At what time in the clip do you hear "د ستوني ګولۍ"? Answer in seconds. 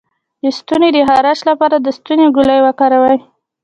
1.79-2.59